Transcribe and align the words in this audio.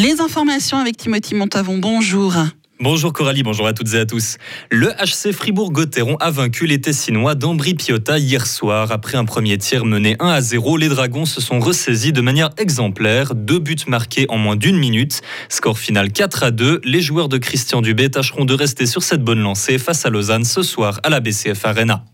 Les 0.00 0.20
informations 0.20 0.78
avec 0.78 0.96
Timothy 0.96 1.34
Montavon, 1.34 1.78
bonjour. 1.78 2.32
Bonjour 2.78 3.12
Coralie, 3.12 3.42
bonjour 3.42 3.66
à 3.66 3.72
toutes 3.72 3.94
et 3.94 3.98
à 3.98 4.06
tous. 4.06 4.36
Le 4.70 4.90
HC 4.90 5.32
Fribourg-Gotteron 5.32 6.14
a 6.20 6.30
vaincu 6.30 6.66
les 6.66 6.80
Tessinois 6.80 7.34
d'Ambri 7.34 7.74
Piotta 7.74 8.16
hier 8.16 8.46
soir. 8.46 8.92
Après 8.92 9.18
un 9.18 9.24
premier 9.24 9.58
tir 9.58 9.84
mené 9.84 10.14
1 10.20 10.28
à 10.28 10.40
0, 10.40 10.76
les 10.76 10.88
Dragons 10.88 11.26
se 11.26 11.40
sont 11.40 11.58
ressaisis 11.58 12.12
de 12.12 12.20
manière 12.20 12.50
exemplaire. 12.58 13.34
Deux 13.34 13.58
buts 13.58 13.74
marqués 13.88 14.26
en 14.28 14.38
moins 14.38 14.54
d'une 14.54 14.78
minute. 14.78 15.20
Score 15.48 15.80
final 15.80 16.12
4 16.12 16.44
à 16.44 16.50
2. 16.52 16.80
Les 16.84 17.00
joueurs 17.00 17.28
de 17.28 17.38
Christian 17.38 17.82
Dubé 17.82 18.08
tâcheront 18.08 18.44
de 18.44 18.54
rester 18.54 18.86
sur 18.86 19.02
cette 19.02 19.24
bonne 19.24 19.40
lancée 19.40 19.78
face 19.78 20.06
à 20.06 20.10
Lausanne 20.10 20.44
ce 20.44 20.62
soir 20.62 21.00
à 21.02 21.08
la 21.08 21.18
BCF 21.18 21.64
Arena 21.64 22.04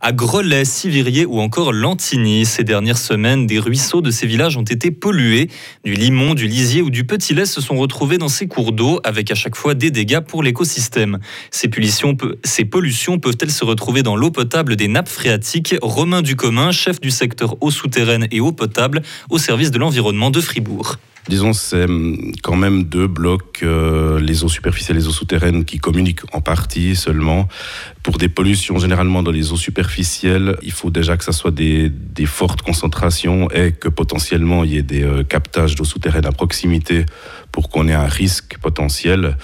à 0.00 0.12
Grelais, 0.12 0.64
Sivirier 0.64 1.26
ou 1.26 1.40
encore 1.40 1.72
Lantigny. 1.72 2.44
Ces 2.44 2.64
dernières 2.64 2.98
semaines, 2.98 3.46
des 3.46 3.58
ruisseaux 3.58 4.00
de 4.00 4.10
ces 4.10 4.26
villages 4.26 4.56
ont 4.56 4.62
été 4.62 4.90
pollués. 4.90 5.48
Du 5.84 5.94
limon, 5.94 6.34
du 6.34 6.46
lisier 6.46 6.82
ou 6.82 6.90
du 6.90 7.04
petit 7.04 7.34
lait 7.34 7.46
se 7.46 7.60
sont 7.60 7.76
retrouvés 7.76 8.18
dans 8.18 8.28
ces 8.28 8.46
cours 8.46 8.72
d'eau, 8.72 9.00
avec 9.04 9.30
à 9.30 9.34
chaque 9.34 9.56
fois 9.56 9.74
des 9.74 9.90
dégâts 9.90 10.20
pour 10.20 10.42
l'écosystème. 10.42 11.18
Ces 11.50 11.68
pollutions, 11.68 12.16
ces 12.44 12.64
pollutions 12.64 13.18
peuvent-elles 13.18 13.50
se 13.50 13.64
retrouver 13.64 14.02
dans 14.02 14.16
l'eau 14.16 14.30
potable 14.30 14.76
des 14.76 14.88
nappes 14.88 15.08
phréatiques? 15.08 15.74
Romain 15.82 16.22
Ducommun, 16.22 16.70
chef 16.72 17.00
du 17.00 17.10
secteur 17.10 17.56
eau 17.60 17.70
souterraine 17.70 18.28
et 18.30 18.40
eau 18.40 18.52
potable 18.52 19.02
au 19.30 19.38
service 19.38 19.70
de 19.70 19.78
l'environnement 19.78 20.30
de 20.30 20.40
Fribourg. 20.40 20.96
Disons, 21.28 21.52
c'est 21.52 21.84
hum, 21.84 22.32
quand 22.42 22.56
même 22.56 22.84
deux 22.84 23.06
blocs, 23.06 23.60
euh, 23.62 24.18
les 24.18 24.44
eaux 24.44 24.48
superficielles 24.48 24.96
et 24.96 25.00
les 25.00 25.08
eaux 25.08 25.12
souterraines, 25.12 25.66
qui 25.66 25.78
communiquent 25.78 26.34
en 26.34 26.40
partie 26.40 26.96
seulement. 26.96 27.48
Pour 28.02 28.16
des 28.16 28.30
pollutions, 28.30 28.78
généralement 28.78 29.22
dans 29.22 29.30
les 29.30 29.52
eaux 29.52 29.56
superficielles, 29.56 30.56
il 30.62 30.72
faut 30.72 30.90
déjà 30.90 31.18
que 31.18 31.24
ça 31.24 31.32
soit 31.32 31.50
des, 31.50 31.92
fortes 32.24 32.62
concentrations 32.62 33.50
et 33.50 33.72
que 33.72 33.88
potentiellement 33.88 34.64
il 34.64 34.72
y 34.72 34.76
ait 34.78 34.82
des 34.82 35.02
euh, 35.02 35.22
captages 35.22 35.74
d'eau 35.74 35.84
souterraine 35.84 36.26
à 36.26 36.32
proximité 36.32 37.04
pour 37.52 37.68
qu'on 37.68 37.88
ait 37.88 37.94
un 37.94 38.06
risque 38.06 38.58
potentiel. 38.58 39.36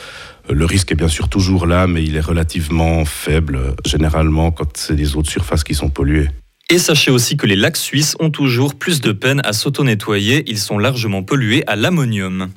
Le 0.48 0.64
risque 0.64 0.92
est 0.92 0.96
bien 0.96 1.08
sûr 1.08 1.28
toujours 1.28 1.66
là, 1.66 1.86
mais 1.86 2.02
il 2.02 2.16
est 2.16 2.20
relativement 2.20 3.04
faible, 3.04 3.74
généralement, 3.84 4.50
quand 4.52 4.76
c'est 4.76 4.96
des 4.96 5.16
eaux 5.16 5.22
de 5.22 5.28
surface 5.28 5.64
qui 5.64 5.74
sont 5.74 5.88
polluées. 5.88 6.28
Et 6.70 6.78
sachez 6.78 7.10
aussi 7.10 7.36
que 7.36 7.46
les 7.46 7.56
lacs 7.56 7.76
suisses 7.76 8.16
ont 8.20 8.30
toujours 8.30 8.74
plus 8.74 9.00
de 9.00 9.12
peine 9.12 9.42
à 9.44 9.52
s'auto-nettoyer, 9.52 10.44
ils 10.46 10.58
sont 10.58 10.78
largement 10.78 11.22
pollués 11.22 11.62
à 11.66 11.76
l'ammonium. 11.76 12.50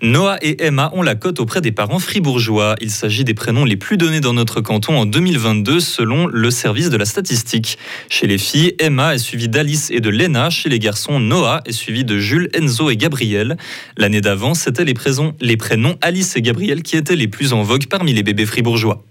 Noah 0.00 0.38
et 0.42 0.64
Emma 0.64 0.90
ont 0.94 1.02
la 1.02 1.14
cote 1.14 1.40
auprès 1.40 1.60
des 1.60 1.72
parents 1.72 1.98
fribourgeois. 1.98 2.76
Il 2.80 2.90
s'agit 2.90 3.24
des 3.24 3.34
prénoms 3.34 3.64
les 3.64 3.76
plus 3.76 3.96
donnés 3.96 4.20
dans 4.20 4.32
notre 4.32 4.60
canton 4.60 4.96
en 4.96 5.06
2022 5.06 5.80
selon 5.80 6.26
le 6.26 6.50
service 6.50 6.90
de 6.90 6.96
la 6.96 7.04
statistique. 7.04 7.78
Chez 8.08 8.26
les 8.26 8.38
filles, 8.38 8.74
Emma 8.78 9.14
est 9.14 9.18
suivie 9.18 9.48
d'Alice 9.48 9.90
et 9.90 10.00
de 10.00 10.10
Lena. 10.10 10.50
Chez 10.50 10.68
les 10.68 10.78
garçons, 10.78 11.20
Noah 11.20 11.62
est 11.66 11.72
suivi 11.72 12.04
de 12.04 12.18
Jules, 12.18 12.48
Enzo 12.54 12.90
et 12.90 12.96
Gabriel. 12.96 13.56
L'année 13.96 14.20
d'avant, 14.20 14.54
c'était 14.54 14.84
les, 14.84 14.94
prénoms 14.94 15.98
Alice 16.00 16.36
et 16.36 16.42
Gabriel 16.42 16.82
qui 16.82 16.96
étaient 16.96 17.16
les 17.16 17.28
plus 17.28 17.52
en 17.52 17.62
vogue 17.62 17.86
parmi 17.86 18.12
les 18.12 18.22
bébés 18.22 18.46
fribourgeois. 18.46 19.04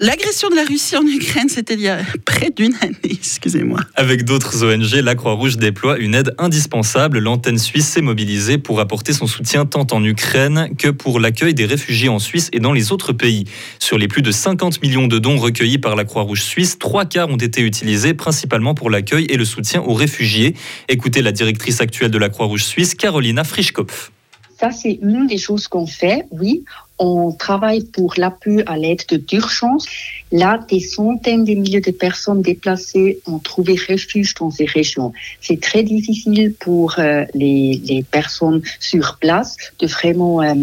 L'agression 0.00 0.48
de 0.48 0.54
la 0.54 0.62
Russie 0.62 0.96
en 0.96 1.04
Ukraine, 1.04 1.48
c'était 1.48 1.74
il 1.74 1.80
y 1.80 1.88
a 1.88 1.98
près 2.24 2.50
d'une 2.50 2.74
année, 2.82 2.94
excusez-moi. 3.04 3.80
Avec 3.96 4.24
d'autres 4.24 4.62
ONG, 4.62 4.92
la 5.02 5.16
Croix-Rouge 5.16 5.56
déploie 5.56 5.98
une 5.98 6.14
aide 6.14 6.36
indispensable. 6.38 7.18
L'antenne 7.18 7.58
suisse 7.58 7.88
s'est 7.88 8.00
mobilisée 8.00 8.58
pour 8.58 8.78
apporter 8.78 9.12
son 9.12 9.26
soutien 9.26 9.66
tant 9.66 9.88
en 9.90 10.04
Ukraine 10.04 10.70
que 10.78 10.90
pour 10.90 11.18
l'accueil 11.18 11.52
des 11.52 11.66
réfugiés 11.66 12.08
en 12.08 12.20
Suisse 12.20 12.48
et 12.52 12.60
dans 12.60 12.72
les 12.72 12.92
autres 12.92 13.12
pays. 13.12 13.46
Sur 13.80 13.98
les 13.98 14.06
plus 14.06 14.22
de 14.22 14.30
50 14.30 14.80
millions 14.82 15.08
de 15.08 15.18
dons 15.18 15.36
recueillis 15.36 15.78
par 15.78 15.96
la 15.96 16.04
Croix-Rouge 16.04 16.42
suisse, 16.42 16.78
trois 16.78 17.04
quarts 17.04 17.28
ont 17.28 17.36
été 17.36 17.62
utilisés 17.62 18.14
principalement 18.14 18.74
pour 18.74 18.90
l'accueil 18.90 19.24
et 19.28 19.36
le 19.36 19.44
soutien 19.44 19.82
aux 19.82 19.94
réfugiés. 19.94 20.54
Écoutez 20.88 21.22
la 21.22 21.32
directrice 21.32 21.80
actuelle 21.80 22.12
de 22.12 22.18
la 22.18 22.28
Croix-Rouge 22.28 22.62
suisse, 22.62 22.94
Carolina 22.94 23.42
Frischkopf. 23.42 24.12
Ça, 24.60 24.70
c'est 24.70 24.98
une 25.02 25.26
des 25.26 25.38
choses 25.38 25.66
qu'on 25.66 25.86
fait, 25.86 26.24
oui 26.30 26.64
on 26.98 27.32
travaille 27.32 27.84
pour 27.84 28.14
l'appui 28.16 28.62
à 28.66 28.76
l'aide 28.76 29.04
d'urgence. 29.26 29.86
Là, 30.32 30.60
des 30.68 30.80
centaines 30.80 31.44
de 31.44 31.54
milliers 31.54 31.80
de 31.80 31.90
personnes 31.90 32.42
déplacées 32.42 33.20
ont 33.26 33.38
trouvé 33.38 33.76
refuge 33.88 34.34
dans 34.34 34.50
ces 34.50 34.66
régions. 34.66 35.12
C'est 35.40 35.60
très 35.60 35.82
difficile 35.82 36.54
pour 36.58 36.98
euh, 36.98 37.24
les, 37.34 37.80
les, 37.84 38.02
personnes 38.02 38.62
sur 38.80 39.16
place 39.20 39.56
de 39.78 39.86
vraiment 39.86 40.42
euh, 40.42 40.54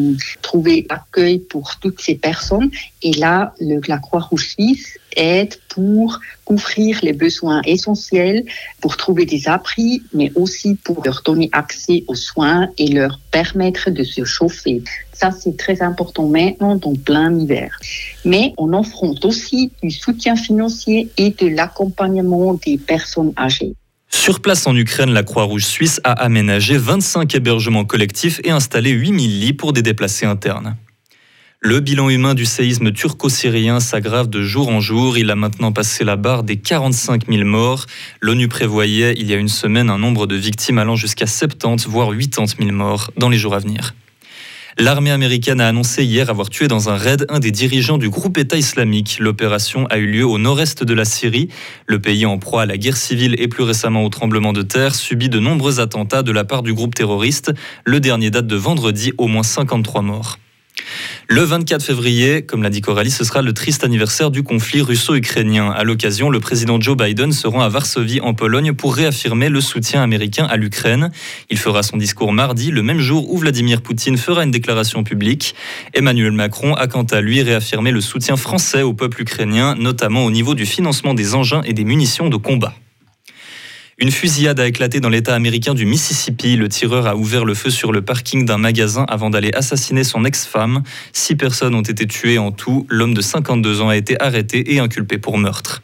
trouver 0.42 0.86
accueil 0.90 1.40
pour 1.40 1.78
toutes 1.78 2.00
ces 2.02 2.16
personnes. 2.16 2.70
Et 3.02 3.14
là, 3.14 3.54
la 3.60 3.98
Croix-Rouge 3.98 4.50
suisse 4.50 5.00
aide 5.16 5.56
pour 5.70 6.20
couvrir 6.46 7.00
les 7.02 7.14
besoins 7.14 7.62
essentiels, 7.66 8.46
pour 8.82 8.98
trouver 8.98 9.26
des 9.26 9.48
abris, 9.48 10.02
mais 10.14 10.32
aussi 10.36 10.76
pour 10.76 11.04
leur 11.04 11.22
donner 11.26 11.50
accès 11.52 12.04
aux 12.08 12.16
soins 12.16 12.70
et 12.78 12.88
leur 12.88 13.20
permettre 13.32 13.90
de 13.90 14.04
se 14.04 14.24
chauffer. 14.24 14.84
Ça, 15.12 15.32
c'est 15.32 15.58
très 15.58 15.82
important 15.82 16.28
maintenant 16.28 16.76
dans 16.76 16.94
plein 16.94 17.38
hiver. 17.38 17.80
Mais 18.26 18.54
on 18.58 18.74
offre 18.74 19.04
aussi 19.24 19.55
du 19.82 19.92
soutien 19.92 20.36
financier 20.36 21.10
et 21.18 21.32
de 21.32 21.48
l'accompagnement 21.48 22.54
des 22.66 22.78
personnes 22.78 23.34
âgées. 23.38 23.74
Sur 24.10 24.40
place 24.40 24.66
en 24.66 24.76
Ukraine, 24.76 25.12
la 25.12 25.24
Croix-Rouge 25.24 25.66
suisse 25.66 26.00
a 26.04 26.12
aménagé 26.12 26.78
25 26.78 27.36
hébergements 27.36 27.86
collectifs 27.86 28.40
et 28.44 28.52
installé 28.52 28.92
8000 28.92 29.40
lits 29.40 29.54
pour 29.54 29.74
des 29.74 29.82
déplacés 29.82 30.26
internes. 30.26 30.76
Le 31.60 31.80
bilan 31.80 32.10
humain 32.10 32.36
du 32.36 32.46
séisme 32.46 32.92
turco-syrien 32.92 33.80
s'aggrave 33.80 34.30
de 34.30 34.44
jour 34.44 34.70
en 34.70 34.82
jour. 34.82 35.18
Il 35.18 35.32
a 35.32 35.36
maintenant 35.36 35.72
passé 35.72 36.04
la 36.04 36.16
barre 36.16 36.44
des 36.44 36.58
45 36.58 37.28
000 37.28 37.44
morts. 37.44 37.88
L'ONU 38.22 38.48
prévoyait 38.48 39.16
il 39.18 39.28
y 39.28 39.34
a 39.34 39.38
une 39.38 39.50
semaine 39.50 39.90
un 39.90 39.98
nombre 39.98 40.28
de 40.28 40.36
victimes 40.36 40.78
allant 40.78 40.96
jusqu'à 40.96 41.26
70 41.26 41.88
voire 41.88 42.10
80 42.10 42.46
000 42.60 42.72
morts 42.72 43.10
dans 43.18 43.30
les 43.30 43.38
jours 43.38 43.56
à 43.56 43.60
venir. 43.60 43.96
L'armée 44.78 45.12
américaine 45.12 45.62
a 45.62 45.70
annoncé 45.70 46.04
hier 46.04 46.30
avoir 46.30 46.50
tué 46.50 46.68
dans 46.68 46.90
un 46.90 46.98
raid 46.98 47.26
un 47.30 47.40
des 47.40 47.52
dirigeants 47.52 47.98
du 47.98 48.10
groupe 48.10 48.38
État 48.38 48.58
islamique. 48.58 49.20
L'opération 49.22 49.86
a 49.88 49.98
eu 49.98 50.06
lieu 50.06 50.26
au 50.26 50.38
nord-est 50.38 50.84
de 50.84 50.94
la 50.94 51.06
Syrie. 51.06 51.48
Le 51.88 52.00
pays 52.00 52.26
en 52.26 52.38
proie 52.40 52.64
à 52.64 52.66
la 52.66 52.78
guerre 52.78 52.98
civile 52.98 53.36
et 53.40 53.48
plus 53.48 53.64
récemment 53.64 54.04
au 54.04 54.10
tremblement 54.10 54.52
de 54.52 54.64
terre 54.64 54.94
subit 54.94 55.30
de 55.30 55.40
nombreux 55.40 55.80
attentats 55.80 56.24
de 56.24 56.32
la 56.34 56.44
part 56.44 56.62
du 56.62 56.74
groupe 56.74 56.94
terroriste. 56.94 57.54
Le 57.86 58.02
dernier 58.02 58.32
date 58.32 58.48
de 58.48 58.56
vendredi, 58.58 59.14
au 59.18 59.28
moins 59.28 59.44
53 59.44 60.02
morts. 60.02 60.40
Le 61.28 61.42
24 61.42 61.84
février, 61.84 62.44
comme 62.44 62.62
l'a 62.62 62.70
dit 62.70 62.82
Coralie, 62.82 63.10
ce 63.10 63.24
sera 63.24 63.42
le 63.42 63.52
triste 63.52 63.84
anniversaire 63.84 64.30
du 64.30 64.44
conflit 64.44 64.82
russo-ukrainien. 64.82 65.72
À 65.72 65.84
l'occasion, 65.84 66.30
le 66.30 66.40
président 66.40 66.80
Joe 66.80 66.96
Biden 66.96 67.32
se 67.32 67.48
rend 67.48 67.62
à 67.62 67.70
Varsovie 67.70 68.22
en 68.22 68.36
Pologne 68.36 68.74
pour 68.74 68.96
réaffirmer 68.96 69.50
le 69.50 69.60
soutien 69.60 70.04
américain 70.04 70.46
à 70.46 70.56
l'Ukraine. 70.56 71.10
Il 71.50 71.58
fera 71.58 71.82
son 71.82 71.98
discours 71.98 72.32
mardi, 72.32 72.70
le 72.70 72.84
même 72.84 73.00
jour 73.00 73.34
où 73.34 73.38
Vladimir 73.38 73.82
Poutine 73.82 74.18
fera 74.18 74.44
une 74.44 74.52
déclaration 74.52 75.04
publique. 75.04 75.56
Emmanuel 75.94 76.32
Macron 76.32 76.76
a 76.76 76.86
quant 76.86 77.04
à 77.04 77.22
lui 77.22 77.42
réaffirmé 77.42 77.92
le 77.92 78.02
soutien 78.02 78.38
français 78.38 78.84
au 78.84 78.94
peuple 78.94 79.24
ukrainien, 79.24 79.76
notamment 79.76 80.26
au 80.26 80.32
niveau 80.32 80.54
du 80.54 80.68
financement 80.68 81.16
des 81.16 81.34
engins 81.34 81.64
et 81.64 81.74
des 81.74 81.86
munitions 81.86 82.30
de 82.30 82.38
combat. 82.38 82.76
Une 83.98 84.12
fusillade 84.12 84.60
a 84.60 84.68
éclaté 84.68 85.00
dans 85.00 85.08
l'État 85.08 85.34
américain 85.34 85.74
du 85.74 85.86
Mississippi. 85.86 86.58
Le 86.58 86.68
tireur 86.68 87.08
a 87.08 87.16
ouvert 87.16 87.46
le 87.46 87.54
feu 87.54 87.70
sur 87.70 87.94
le 87.94 88.02
parking 88.02 88.44
d'un 88.44 88.58
magasin 88.58 89.06
avant 89.08 89.30
d'aller 89.30 89.52
assassiner 89.54 90.04
son 90.04 90.26
ex-femme. 90.26 90.84
Six 91.14 91.38
personnes 91.38 91.76
ont 91.76 91.82
été 91.82 92.06
tuées 92.06 92.38
en 92.38 92.52
tout. 92.52 92.86
L'homme 92.90 93.14
de 93.14 93.22
52 93.22 93.80
ans 93.80 93.88
a 93.88 93.96
été 93.96 94.22
arrêté 94.22 94.74
et 94.74 94.80
inculpé 94.80 95.18
pour 95.18 95.38
meurtre 95.38 95.82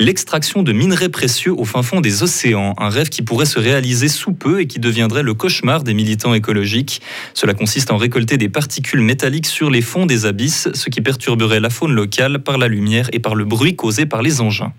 l'extraction 0.00 0.62
de 0.62 0.72
minerais 0.72 1.10
précieux 1.10 1.52
au 1.52 1.64
fin 1.64 1.82
fond 1.82 2.00
des 2.00 2.22
océans, 2.22 2.74
un 2.78 2.88
rêve 2.88 3.10
qui 3.10 3.20
pourrait 3.20 3.44
se 3.44 3.58
réaliser 3.58 4.08
sous 4.08 4.32
peu 4.32 4.60
et 4.60 4.66
qui 4.66 4.78
deviendrait 4.78 5.22
le 5.22 5.34
cauchemar 5.34 5.82
des 5.82 5.92
militants 5.92 6.32
écologiques. 6.32 7.02
Cela 7.34 7.52
consiste 7.52 7.90
en 7.90 7.98
récolter 7.98 8.38
des 8.38 8.48
particules 8.48 9.02
métalliques 9.02 9.46
sur 9.46 9.70
les 9.70 9.82
fonds 9.82 10.06
des 10.06 10.24
abysses, 10.24 10.68
ce 10.72 10.88
qui 10.88 11.02
perturberait 11.02 11.60
la 11.60 11.68
faune 11.68 11.92
locale 11.92 12.38
par 12.38 12.56
la 12.56 12.66
lumière 12.66 13.10
et 13.12 13.18
par 13.18 13.34
le 13.34 13.44
bruit 13.44 13.76
causé 13.76 14.06
par 14.06 14.22
les 14.22 14.40
engins. 14.40 14.72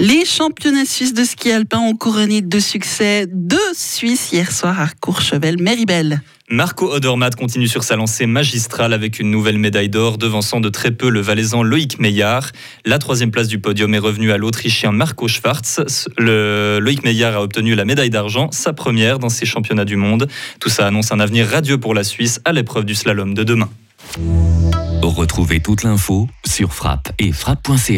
Les 0.00 0.24
championnats 0.24 0.84
suisses 0.84 1.12
de 1.12 1.24
ski 1.24 1.50
alpin 1.50 1.80
ont 1.80 1.96
couronné 1.96 2.40
de 2.40 2.60
succès 2.60 3.26
deux 3.28 3.58
Suisses 3.74 4.30
hier 4.30 4.52
soir 4.52 4.80
à 4.80 4.86
Courchevel-Méribel. 4.86 6.20
Marco 6.48 6.88
Odermatt 6.88 7.34
continue 7.34 7.66
sur 7.66 7.82
sa 7.82 7.96
lancée 7.96 8.26
magistrale 8.26 8.92
avec 8.92 9.18
une 9.18 9.28
nouvelle 9.28 9.58
médaille 9.58 9.88
d'or, 9.88 10.16
devançant 10.16 10.60
de 10.60 10.68
très 10.68 10.92
peu 10.92 11.10
le 11.10 11.20
valaisan 11.20 11.64
Loïc 11.64 11.98
Meillard. 11.98 12.52
La 12.84 13.00
troisième 13.00 13.32
place 13.32 13.48
du 13.48 13.58
podium 13.58 13.92
est 13.92 13.98
revenue 13.98 14.30
à 14.30 14.36
l'Autrichien 14.36 14.92
Marco 14.92 15.26
Schwarz. 15.26 15.80
Le 16.16 16.78
Loïc 16.80 17.02
Meillard 17.02 17.34
a 17.34 17.42
obtenu 17.42 17.74
la 17.74 17.84
médaille 17.84 18.10
d'argent, 18.10 18.50
sa 18.52 18.72
première 18.72 19.18
dans 19.18 19.30
ces 19.30 19.46
championnats 19.46 19.84
du 19.84 19.96
monde. 19.96 20.28
Tout 20.60 20.68
ça 20.68 20.86
annonce 20.86 21.10
un 21.10 21.18
avenir 21.18 21.48
radieux 21.48 21.78
pour 21.78 21.92
la 21.92 22.04
Suisse 22.04 22.40
à 22.44 22.52
l'épreuve 22.52 22.84
du 22.84 22.94
slalom 22.94 23.34
de 23.34 23.42
demain. 23.42 23.68
Retrouvez 25.02 25.58
toute 25.58 25.82
l'info 25.82 26.28
sur 26.46 26.72
frappe 26.72 27.10
et 27.18 27.32
frappe.ch. 27.32 27.90